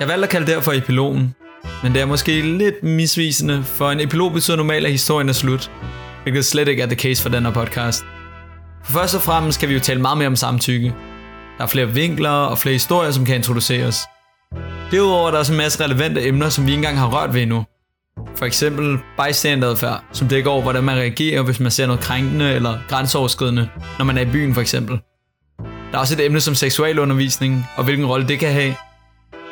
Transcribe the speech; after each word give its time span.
Jeg 0.00 0.08
valgte 0.08 0.24
at 0.24 0.30
kalde 0.30 0.46
det 0.46 0.54
her 0.54 0.62
for 0.62 0.72
epilogen, 0.72 1.34
men 1.82 1.92
det 1.92 2.02
er 2.02 2.06
måske 2.06 2.40
lidt 2.40 2.82
misvisende, 2.82 3.62
for 3.64 3.90
en 3.90 4.00
epilog 4.00 4.32
betyder 4.32 4.56
normalt, 4.56 4.86
at 4.86 4.92
historien 4.92 5.28
er 5.28 5.32
slut, 5.32 5.70
hvilket 6.22 6.44
slet 6.44 6.68
ikke 6.68 6.82
er 6.82 6.86
the 6.86 6.96
case 6.96 7.22
for 7.22 7.28
den 7.28 7.44
her 7.44 7.52
podcast. 7.52 8.04
For 8.84 8.92
først 8.92 9.14
og 9.14 9.20
fremmest 9.20 9.58
skal 9.58 9.68
vi 9.68 9.74
jo 9.74 9.80
tale 9.80 10.00
meget 10.00 10.18
mere 10.18 10.26
om 10.26 10.36
samtykke. 10.36 10.94
Der 11.58 11.64
er 11.64 11.68
flere 11.68 11.88
vinkler 11.88 12.30
og 12.30 12.58
flere 12.58 12.72
historier, 12.72 13.10
som 13.10 13.24
kan 13.24 13.36
introduceres. 13.36 14.00
Derudover 14.90 15.26
er 15.26 15.30
der 15.30 15.38
også 15.38 15.52
en 15.52 15.58
masse 15.58 15.84
relevante 15.84 16.26
emner, 16.26 16.48
som 16.48 16.66
vi 16.66 16.70
ikke 16.70 16.78
engang 16.78 16.98
har 16.98 17.08
rørt 17.16 17.34
ved 17.34 17.42
endnu. 17.42 17.64
For 18.42 18.46
eksempel 18.46 18.98
bystanderadfærd, 19.18 20.04
som 20.12 20.28
dækker 20.28 20.50
over, 20.50 20.62
hvordan 20.62 20.84
man 20.84 20.96
reagerer, 20.96 21.42
hvis 21.42 21.60
man 21.60 21.70
ser 21.70 21.86
noget 21.86 22.00
krænkende 22.00 22.52
eller 22.52 22.78
grænseoverskridende, 22.88 23.68
når 23.98 24.04
man 24.04 24.18
er 24.18 24.22
i 24.22 24.24
byen 24.24 24.54
for 24.54 24.60
eksempel. 24.60 24.98
Der 25.58 25.92
er 25.92 25.98
også 25.98 26.14
et 26.14 26.24
emne 26.24 26.40
som 26.40 26.54
seksualundervisning, 26.54 27.66
og 27.76 27.84
hvilken 27.84 28.06
rolle 28.06 28.28
det 28.28 28.38
kan 28.38 28.52
have. 28.52 28.74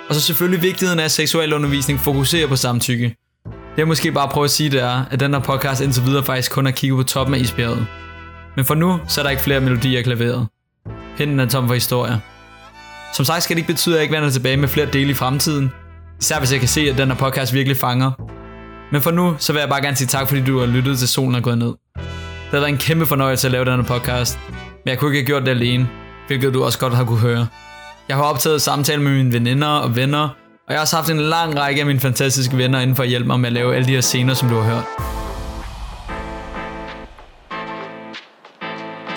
Og 0.09 0.15
så 0.15 0.21
selvfølgelig 0.21 0.63
vigtigheden 0.63 1.01
af, 1.01 1.05
at 1.05 1.11
seksualundervisning 1.11 2.01
fokuserer 2.01 2.49
på 2.49 2.57
samtykke. 2.57 3.17
Det 3.45 3.55
jeg 3.77 3.89
måske 3.89 4.13
bare 4.13 4.29
prøve 4.29 4.45
at 4.45 4.51
sige, 4.51 4.71
det 4.71 4.83
er, 4.83 5.05
at 5.11 5.21
den 5.21 5.35
her 5.35 5.41
podcast 5.41 5.81
indtil 5.81 6.05
videre 6.07 6.25
faktisk 6.25 6.53
kun 6.53 6.65
har 6.65 6.73
kigget 6.73 6.97
på 6.97 7.03
toppen 7.03 7.35
af 7.35 7.39
isbjerget. 7.39 7.87
Men 8.57 8.65
for 8.65 8.75
nu, 8.75 9.01
så 9.09 9.21
er 9.21 9.23
der 9.23 9.31
ikke 9.31 9.43
flere 9.43 9.61
melodier 9.61 9.99
i 9.99 10.03
klaveret. 10.03 10.49
Hinden 11.19 11.41
er 11.41 11.47
tom 11.47 11.67
for 11.67 11.75
historier. 11.75 12.19
Som 13.15 13.25
sagt 13.25 13.43
skal 13.43 13.57
det 13.57 13.61
ikke 13.61 13.73
betyde, 13.73 13.95
at 13.95 13.97
jeg 13.97 14.03
ikke 14.03 14.15
vender 14.15 14.31
tilbage 14.31 14.57
med 14.57 14.69
flere 14.69 14.87
dele 14.87 15.11
i 15.11 15.15
fremtiden. 15.15 15.73
Især 16.21 16.39
hvis 16.39 16.53
jeg 16.53 16.61
kan 16.61 16.69
se, 16.69 16.81
at 16.81 16.99
den 16.99 17.09
her 17.09 17.17
podcast 17.17 17.55
virkelig 17.55 17.77
fanger. 17.77 18.30
Men 18.93 19.03
for 19.03 19.11
nu, 19.11 19.35
så 19.39 19.53
vil 19.53 19.61
jeg 19.61 19.69
bare 19.69 19.83
gerne 19.83 19.97
sige 19.97 20.09
tak, 20.09 20.29
fordi 20.29 20.45
du 20.45 20.59
har 20.59 20.67
lyttet 20.67 20.99
til 20.99 21.09
Solen 21.09 21.35
er 21.35 21.41
gået 21.41 21.59
ned. 21.59 21.75
Det 21.95 22.51
har 22.51 22.59
været 22.59 22.69
en 22.69 22.79
kæmpe 22.79 23.07
fornøjelse 23.07 23.49
at 23.49 23.53
lave 23.53 23.65
den 23.65 23.75
her 23.77 23.83
podcast. 23.83 24.39
Men 24.85 24.91
jeg 24.91 24.99
kunne 24.99 25.09
ikke 25.11 25.19
have 25.21 25.27
gjort 25.27 25.43
det 25.43 25.51
alene, 25.51 25.89
hvilket 26.27 26.55
du 26.55 26.65
også 26.65 26.79
godt 26.79 26.95
har 26.95 27.05
kunne 27.05 27.19
høre. 27.19 27.47
Jeg 28.09 28.17
har 28.17 28.25
optaget 28.25 28.63
samtale 28.63 29.03
med 29.03 29.13
mine 29.13 29.33
veninder 29.33 29.69
og 29.69 29.97
venner, 29.97 30.21
og 30.21 30.69
jeg 30.69 30.77
har 30.77 30.81
også 30.81 30.97
haft 30.97 31.11
en 31.11 31.21
lang 31.21 31.59
række 31.59 31.81
af 31.81 31.87
mine 31.87 32.01
fantastiske 32.01 32.57
venner 32.57 32.81
inden 32.81 32.97
for 32.97 33.03
at 33.03 33.09
hjælpe 33.09 33.27
mig 33.27 33.41
med 33.41 33.47
at 33.47 33.53
lave 33.53 33.75
alle 33.75 33.87
de 33.87 33.93
her 33.93 34.01
scener, 34.01 34.35
som 34.35 34.49
du 34.49 34.55
har 34.55 34.63
hørt. 34.63 34.85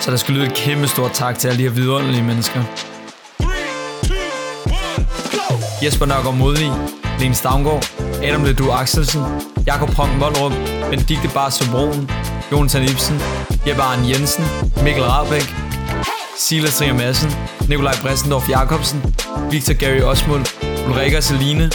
Så 0.02 0.10
der 0.10 0.16
skal 0.16 0.34
lyde 0.34 0.46
et 0.46 0.54
kæmpe 0.54 0.86
stort 0.86 1.12
tak 1.12 1.38
til 1.38 1.48
alle 1.48 1.58
de 1.58 1.62
her 1.62 1.74
vidunderlige 1.74 2.22
mennesker. 2.22 2.62
Jesper 5.84 6.06
Nørgaard 6.06 6.36
Modvig, 6.36 6.72
Lene 7.18 7.34
Stavngård, 7.34 7.82
Adam 8.22 8.44
Ledu 8.44 8.70
Axelsen, 8.70 9.22
Jakob 9.66 9.90
Prong 9.90 10.20
Voldrup, 10.20 10.52
Benedikte 10.90 11.28
Bars 11.28 11.58
Broen, 11.70 12.08
Jonathan 12.50 12.82
Ibsen, 12.82 13.20
Jeppe 13.66 13.82
Arne 13.82 14.08
Jensen, 14.08 14.44
Mikkel 14.82 15.04
Rabeck, 15.04 15.54
Silas 16.36 16.76
Trier 16.78 16.94
Madsen, 16.94 17.30
Nikolaj 17.68 17.96
Bressendorf 18.02 18.48
Jacobsen, 18.48 19.02
Victor 19.50 19.74
Gary 19.74 20.02
Osmund, 20.02 20.46
Ulrika 20.88 21.20
Celine, 21.20 21.70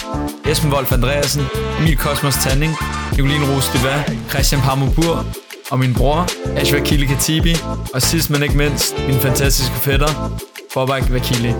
Esben 0.45 0.71
Wolf 0.71 0.91
Andreasen, 0.91 1.49
Emil 1.79 1.97
Kosmos 1.97 2.35
Tanning, 2.35 2.75
Nicoline 3.11 3.45
Rose 3.45 3.71
Deva, 3.73 4.03
Christian 4.29 4.61
Parmobur 4.61 5.25
og 5.71 5.79
min 5.79 5.93
bror, 5.93 6.27
Ashwa 6.57 6.79
Kili 6.79 7.05
Katibi, 7.05 7.55
og 7.93 8.01
sidst 8.01 8.29
men 8.29 8.43
ikke 8.43 8.57
mindst, 8.57 8.95
min 9.07 9.19
fantastiske 9.19 9.75
fætter, 9.75 10.31
Bobak 10.73 11.13
Vakili. 11.13 11.53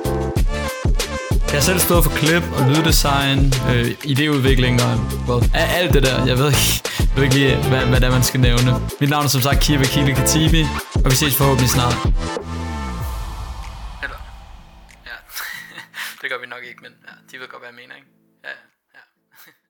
Jeg 1.52 1.58
har 1.58 1.66
selv 1.72 1.80
stået 1.80 2.04
for 2.08 2.14
klip 2.22 2.46
og 2.58 2.64
lyddesign, 2.72 3.40
øh, 3.72 3.86
idéudvikling 4.14 4.76
og 4.88 4.94
hvad, 5.26 5.40
alt 5.80 5.92
det 5.96 6.04
der. 6.08 6.18
Jeg 6.32 6.38
ved 6.42 6.48
ikke, 6.54 6.68
jeg 7.10 7.16
ved 7.16 7.24
ikke 7.24 7.36
lige, 7.40 7.56
hvad, 7.70 7.82
hvad 7.90 8.00
det 8.02 8.08
er, 8.10 8.16
man 8.20 8.24
skal 8.30 8.40
nævne. 8.50 8.70
Mit 9.02 9.10
navn 9.14 9.24
er 9.28 9.32
som 9.36 9.42
sagt 9.48 9.58
Kiva 9.66 9.86
Kili 9.94 10.14
Katibi, 10.20 10.62
og 11.04 11.08
vi 11.12 11.16
ses 11.24 11.34
forhåbentlig 11.40 11.70
snart. 11.78 11.96
Eller, 14.04 14.20
ja, 15.10 15.18
det 16.22 16.28
gør 16.32 16.40
vi 16.44 16.48
nok 16.56 16.64
ikke, 16.70 16.82
men 16.86 16.94
ja, 17.08 17.14
de 17.30 17.34
ved 17.40 17.48
godt, 17.54 17.62
hvad 17.62 17.72
jeg 17.74 17.80
mener, 17.82 17.96
ikke? 18.00 18.10
Ja, 18.48 18.56
ja. 18.96 19.02